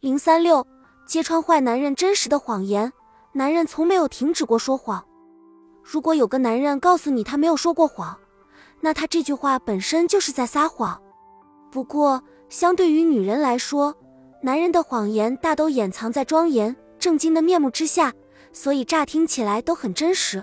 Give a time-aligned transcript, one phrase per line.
[0.00, 0.66] 零三六，
[1.04, 2.90] 揭穿坏男人真实的谎言。
[3.32, 5.04] 男人从没有停止过说谎。
[5.82, 8.18] 如果有个男人告诉你他没有说过谎，
[8.80, 10.98] 那他这句话本身就是在撒谎。
[11.70, 13.94] 不过，相对于女人来说，
[14.42, 18.10] 男人的谎言大都掩藏在庄严正经的面目之下，
[18.54, 20.42] 所以乍听起来都很真实。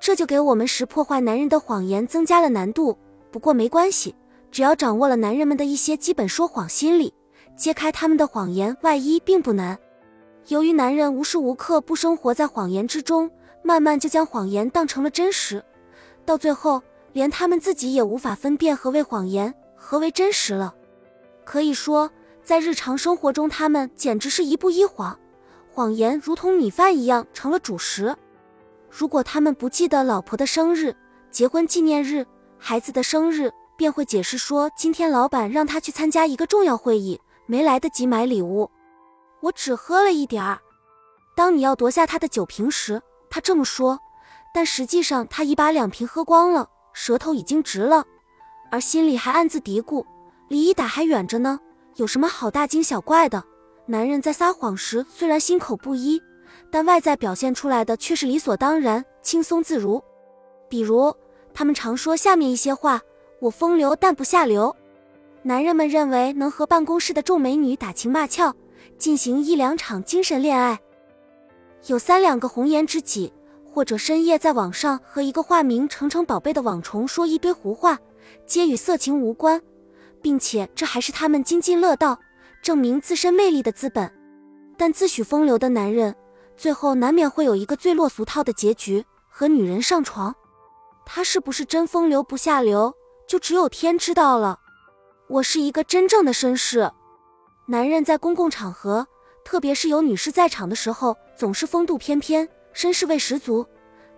[0.00, 2.98] 这就给我们识破坏男人的谎言增加了难度。
[3.30, 4.16] 不过没关系，
[4.50, 7.14] 只要掌握了男人们的一些基本说谎心理，
[7.60, 9.78] 揭开他们的谎言外衣并不难。
[10.48, 13.30] 由于男人无时无刻不生活在谎言之中，
[13.62, 15.62] 慢慢就将谎言当成了真实，
[16.24, 19.54] 到最后连他们自己也无法分辨何为谎言。
[19.76, 20.74] 何为真实了？
[21.44, 22.10] 可以说，
[22.42, 25.18] 在日常生活中，他们简直是一步一谎，
[25.70, 28.16] 谎言如同米饭一样成了主食。
[28.88, 30.96] 如果他们不记得老婆的生日、
[31.30, 32.26] 结婚纪念日、
[32.58, 38.70] 孩子的生日，便会解释说今天老板让他去参加一个重要会议，没来得及买礼物。
[39.40, 40.60] 我只喝了一点儿。
[41.34, 43.98] 当你要夺下他的酒瓶时，他这么说，
[44.54, 48.04] 但实际上他已把两瓶喝光了，舌头已经直了。
[48.70, 50.06] 而心里还暗自嘀咕，
[50.46, 51.58] 离一打还远着呢，
[51.96, 53.42] 有什么好大惊小怪的？
[53.86, 56.22] 男人在撒谎时虽然心口不一，
[56.70, 60.00] 但外在表现出来的却是理所当然、轻松自如。
[60.68, 61.12] 比如，
[61.52, 63.00] 他们常说下面一些话
[63.42, 64.72] ：“我风流但不下流。”
[65.42, 68.54] 男人们认为能和办公室的众美女打情骂俏，
[68.98, 70.78] 进行一两场精神恋爱，
[71.86, 73.32] 有三两个红颜知己，
[73.64, 77.98] 或者深夜在网上和一个化名“程程宝贝”的网虫说一堆胡话。
[78.46, 79.60] 皆与色情无关，
[80.20, 82.20] 并且这还是他们津津乐道、
[82.62, 84.12] 证明自身魅力的资本。
[84.76, 86.14] 但自诩风流的男人，
[86.54, 90.34] 最后难免会有一个最落俗套的结局——和女人上床。
[91.06, 92.94] 他是不是真风流不下流，
[93.26, 94.59] 就只有天知道了。
[95.30, 96.90] 我是一个真正的绅士。
[97.66, 99.06] 男人在公共场合，
[99.44, 103.64] 特别是有女士在场的时候，总是风度翩翩、绅士味十足；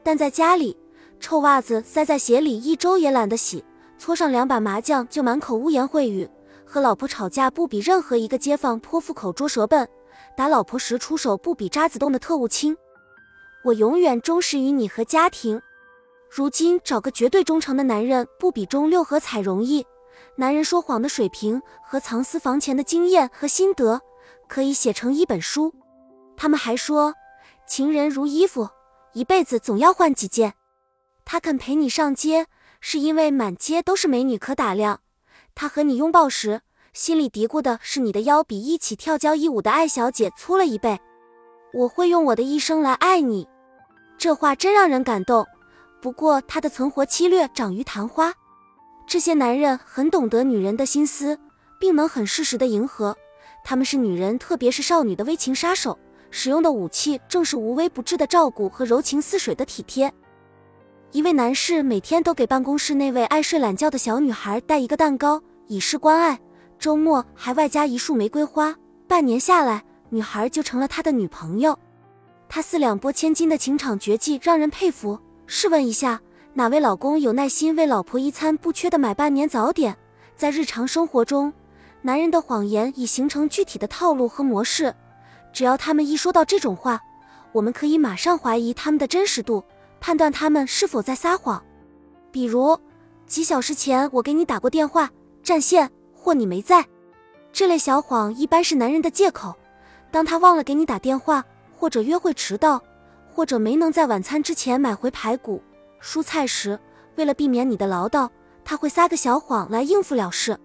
[0.02, 0.74] 但在家里，
[1.20, 3.62] 臭袜子塞在鞋里一周也懒得洗。
[3.98, 6.26] 搓上两把麻将就满口污言秽语，
[6.64, 9.86] 和老婆吵架不比任何一个街坊泼妇口拙舌笨，
[10.34, 12.74] 打老婆时出手不比渣子洞的特务轻。
[13.64, 15.60] 我永远忠实于你和家庭。
[16.30, 19.84] 如今找个绝对忠诚的男人不比中六合彩容易。
[20.36, 24.00] 男人说谎的水平和藏私房钱的经验和心得，
[24.48, 25.74] 可以写成一本书。
[26.36, 27.14] 他们还说，
[27.66, 28.68] 情人如衣服，
[29.12, 30.54] 一辈子总要换几件。
[31.24, 32.46] 他肯陪你上街。
[32.84, 35.02] 是因为满街都是美女可打量，
[35.54, 36.62] 他和你拥抱时，
[36.92, 41.00] 心里嘀咕的是你的腰比一起跳交谊舞的艾小姐粗了一倍。
[41.72, 43.48] 我会用我的一生来爱你，
[44.18, 45.46] 这话真让人感动。
[46.00, 48.34] 不过他的存活期略长于昙花。
[49.06, 51.38] 这些男人很懂得女人的心思，
[51.78, 53.16] 并能很适时的迎合。
[53.64, 55.98] 他们是女人，特别是少女的微情杀手，
[56.30, 60.12] 使用的武器正是无微不至的照顾和柔情似水的体贴。
[61.10, 66.40] 一位男士每天都给办公室那位爱睡懒觉的小女孩带一个蛋糕，以示关爱。
[66.78, 68.74] 周末还外加一束玫瑰花。
[69.06, 71.78] 半年下来，女孩就成了他的女朋友。
[72.48, 75.18] 他四两拨千斤的情场绝技让人佩服。
[75.46, 76.20] 试问一下，
[76.54, 79.96] 哪位老公有耐心为老婆一餐不缺的买半年早点？
[80.36, 81.50] 在日常生活中，
[82.02, 84.94] 男人的谎言已形成具体的套路和模式。
[85.50, 87.00] 只要他们一说到这种话，
[87.52, 89.64] 我们可以马上怀疑他们的真实度。
[89.98, 91.62] 判断他们是否在撒谎，
[92.30, 92.78] 比如
[93.26, 95.08] 几小时前我给你打过电话，
[95.42, 96.84] 占线或你没在，
[97.50, 99.54] 这类小谎一般是男人的借口。
[100.10, 101.42] 当他忘了给你打电话，
[101.78, 102.82] 或者约会迟到，
[103.32, 105.62] 或者没能在晚餐之前买回排骨、
[106.02, 106.78] 蔬菜时，
[107.14, 108.28] 为了避免你的唠叨，
[108.64, 110.58] 他会撒个小谎来应付了事。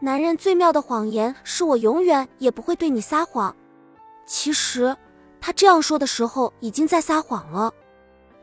[0.00, 3.54] 男人最妙的谎言是我永远也不会对你撒谎。
[4.26, 4.94] 其实
[5.40, 7.72] 他这样说的时候已经在撒谎了。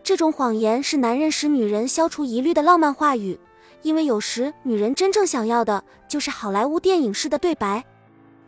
[0.01, 3.39] 这种谎言是男人使女人消除疑虑的浪漫话语，
[3.81, 7.83] 因为有时女人真正想要的就是好莱坞电影式的对白。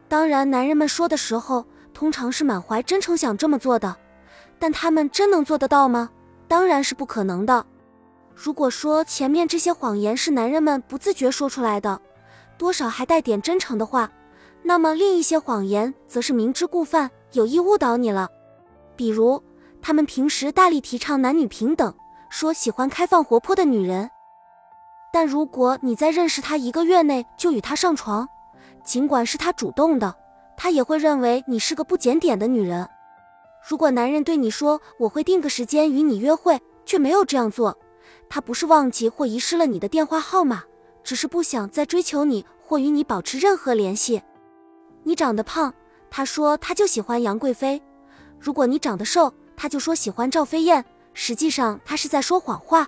[0.07, 3.95] 当然，男人们说的时候通常是满怀真诚想这么做的，
[4.57, 6.09] 但他们真能做得到吗？
[6.47, 7.65] 当然是不可能的。
[8.33, 12.01] 如果说前面这些谎言是男人们不自觉说出来的，
[12.57, 14.11] 多少还带点真诚的话，
[14.63, 18.29] 那么另一些谎言则是明知故犯，有意误导你了，
[18.95, 19.41] 比如。
[19.81, 21.93] 他们平时大力提倡男女平等，
[22.31, 24.09] 说喜欢开放活泼的女人。
[25.13, 28.27] 但如果你在认识他一个月内就与他上床，
[28.83, 30.15] 尽管是他主动的，
[30.57, 32.89] 他也会认为你是个不检点的女人。
[33.67, 37.75] 如果男人对你说我会定个时间与你约会，却没有这样做，
[38.29, 40.63] 他不是忘记或遗失了你的电话号码，
[41.03, 44.21] 只是不想再追求你或与你保持任何联系。
[45.03, 45.73] 你长得胖，
[46.11, 47.81] 他说他就喜欢杨贵妃；
[48.39, 50.85] 如果你长得瘦，他就说喜欢赵飞燕。
[51.17, 52.87] 实际上他是在说谎话。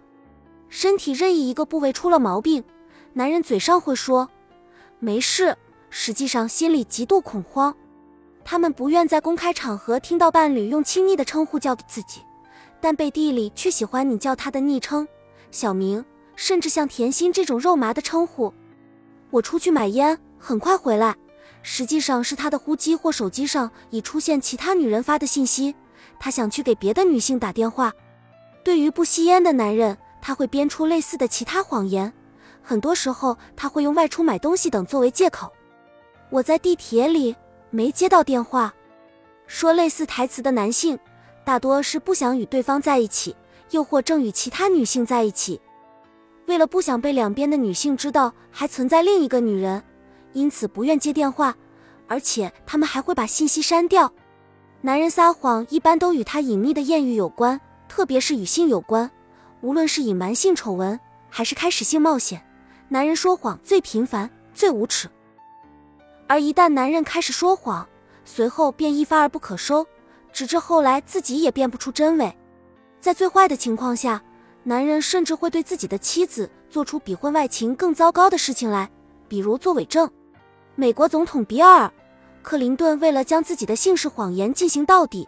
[0.70, 2.64] 身体任意一个部位出了毛病，
[3.14, 4.30] 男人嘴上会说
[5.00, 5.58] 没事，
[5.90, 7.74] 实际上心里极度恐慌。
[8.50, 12.22] 他们不愿在公开场合听到伴侣用亲昵的称呼叫自己，
[12.80, 15.06] 但背地里却喜欢你叫他的昵称、
[15.52, 16.04] 小名，
[16.38, 18.54] 甚至像甜心这种肉麻的称呼。
[19.32, 21.14] 我出去买烟，很快回来，
[21.62, 25.76] 实际上是他的呼机或手机上已出现其他女人发的信息，
[26.18, 27.92] 他想去给别的女性打电话。
[28.64, 32.14] 对于不吸烟的男人，他会编出类似的其他谎言，
[32.64, 35.52] 很多时候他会用外出买东西等作为借口。
[36.30, 37.36] 我在地铁里。
[37.70, 38.74] 没接到电话，
[39.46, 40.98] 说类似台词的男性，
[41.44, 43.36] 大多是不想与对方在一起，
[43.72, 45.60] 又或正与其他女性在一起。
[46.46, 49.84] 为了不想被两边的女性知道还存在另一个女人，
[50.34, 51.56] 因此不愿接电话，
[52.08, 54.12] 而且他们还会把信息删掉。
[54.80, 57.60] 男人撒谎一般都与他隐秘的艳遇有关，
[57.90, 59.10] 特别是与性有关。
[59.62, 60.98] 无论是隐瞒性丑闻，
[61.30, 62.42] 还是开始性冒险，
[62.88, 65.10] 男人说谎最频繁、最无耻。
[66.28, 67.88] 而一旦男人开始说谎，
[68.26, 69.88] 随后便一发而不可收，
[70.34, 72.36] 直至后来自己也辨不出真伪。
[73.00, 74.22] 在最坏的情况下，
[74.64, 78.90] 男人甚至会对自己的妻子做出比婚外情更糟糕的事情来，
[79.28, 80.10] 比如作伪证。
[80.76, 81.86] 美国总统比尔·
[82.42, 85.28] 克林顿为了将自己的姓氏谎言进行到底，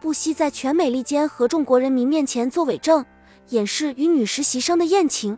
[0.00, 3.04] 不惜在全美利坚合众国人民面前作伪证，
[3.48, 5.36] 掩饰与女实习生的艳情。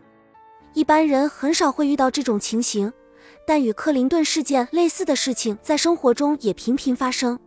[0.75, 2.93] 一般人很少会遇到这种情形。
[3.49, 7.41] 但与克林顿事件类似的事情在生活中也频频发生，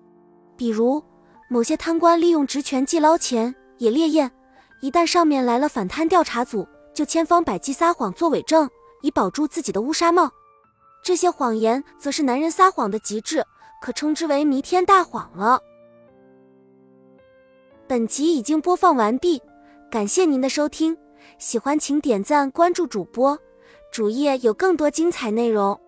[0.58, 1.00] 比如
[1.48, 4.32] 某些贪官利用职权既捞钱也猎艳，
[4.82, 8.68] 一旦上面来了反贪调查组，就千方百计撒谎做伪证，
[9.04, 10.32] 以保住自己的乌纱帽。
[11.04, 13.46] 这些谎言则是男人撒谎的极致，
[13.80, 15.62] 可称之为弥天大谎了。
[17.88, 19.40] 本集已经播放完毕，
[19.92, 20.98] 感谢您的收听，
[21.38, 23.38] 喜欢请点赞关注主播，
[23.92, 25.80] 主页有更多精彩内容。